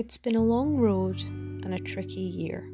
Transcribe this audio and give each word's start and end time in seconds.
It's 0.00 0.16
been 0.16 0.36
a 0.36 0.42
long 0.42 0.78
road 0.78 1.20
and 1.20 1.74
a 1.74 1.78
tricky 1.78 2.22
year, 2.22 2.66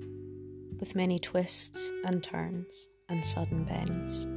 with 0.78 0.94
many 0.94 1.18
twists 1.18 1.90
and 2.04 2.22
turns 2.22 2.86
and 3.08 3.24
sudden 3.24 3.64
bends. 3.64 4.28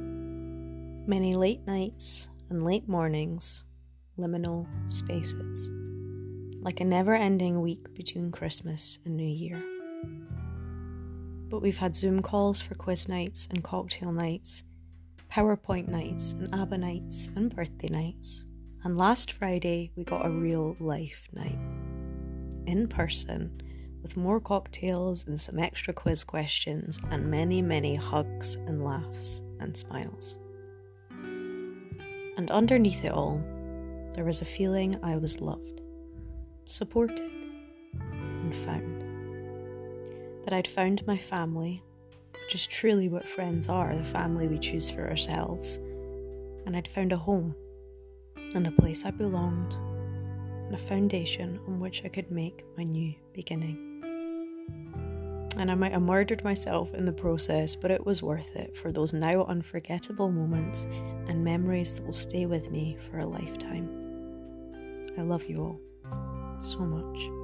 Many 1.08 1.36
late 1.36 1.64
nights 1.68 2.28
and 2.48 2.60
late 2.60 2.88
mornings, 2.88 3.62
liminal 4.18 4.66
spaces, 4.90 5.70
like 6.64 6.80
a 6.80 6.84
never 6.84 7.14
ending 7.14 7.60
week 7.60 7.94
between 7.94 8.32
Christmas 8.32 8.98
and 9.04 9.16
New 9.16 9.22
Year. 9.22 9.62
But 11.48 11.62
we've 11.62 11.78
had 11.78 11.94
Zoom 11.94 12.20
calls 12.20 12.60
for 12.60 12.74
quiz 12.74 13.08
nights 13.08 13.46
and 13.52 13.62
cocktail 13.62 14.10
nights, 14.10 14.64
PowerPoint 15.30 15.86
nights 15.86 16.32
and 16.32 16.52
ABBA 16.52 16.78
nights 16.78 17.28
and 17.36 17.54
birthday 17.54 17.88
nights. 17.88 18.44
And 18.82 18.98
last 18.98 19.30
Friday, 19.30 19.92
we 19.94 20.02
got 20.02 20.26
a 20.26 20.30
real 20.30 20.74
life 20.80 21.28
night 21.32 21.69
in 22.70 22.86
person 22.86 23.60
with 24.00 24.16
more 24.16 24.40
cocktails 24.40 25.26
and 25.26 25.38
some 25.38 25.58
extra 25.58 25.92
quiz 25.92 26.22
questions 26.22 27.00
and 27.10 27.26
many, 27.26 27.60
many 27.60 27.96
hugs 27.96 28.54
and 28.54 28.82
laughs 28.82 29.42
and 29.58 29.76
smiles. 29.76 30.38
And 31.10 32.50
underneath 32.50 33.04
it 33.04 33.12
all, 33.12 33.42
there 34.14 34.24
was 34.24 34.40
a 34.40 34.46
feeling 34.46 34.96
I 35.02 35.16
was 35.16 35.40
loved, 35.40 35.82
supported, 36.66 37.30
and 38.00 38.54
found. 38.54 39.02
That 40.44 40.54
I'd 40.54 40.68
found 40.68 41.06
my 41.06 41.18
family, 41.18 41.82
which 42.32 42.54
is 42.54 42.66
truly 42.66 43.08
what 43.08 43.28
friends 43.28 43.68
are 43.68 43.94
the 43.94 44.04
family 44.04 44.46
we 44.46 44.58
choose 44.58 44.88
for 44.88 45.08
ourselves, 45.08 45.76
and 46.66 46.76
I'd 46.76 46.88
found 46.88 47.12
a 47.12 47.16
home 47.16 47.54
and 48.54 48.66
a 48.66 48.72
place 48.72 49.04
I 49.04 49.10
belonged 49.10 49.76
and 50.70 50.78
a 50.78 50.82
foundation 50.84 51.58
on 51.66 51.80
which 51.80 52.04
I 52.04 52.08
could 52.08 52.30
make 52.30 52.64
my 52.76 52.84
new 52.84 53.12
beginning. 53.32 53.86
And 55.56 55.68
I 55.68 55.74
might 55.74 55.90
have 55.90 56.02
murdered 56.02 56.44
myself 56.44 56.94
in 56.94 57.04
the 57.04 57.12
process, 57.12 57.74
but 57.74 57.90
it 57.90 58.06
was 58.06 58.22
worth 58.22 58.54
it 58.54 58.76
for 58.76 58.92
those 58.92 59.12
now 59.12 59.44
unforgettable 59.46 60.30
moments 60.30 60.84
and 61.26 61.42
memories 61.42 61.92
that 61.92 62.06
will 62.06 62.12
stay 62.12 62.46
with 62.46 62.70
me 62.70 62.96
for 63.10 63.18
a 63.18 63.26
lifetime. 63.26 63.90
I 65.18 65.22
love 65.22 65.44
you 65.46 65.58
all 65.58 66.60
so 66.60 66.78
much. 66.78 67.39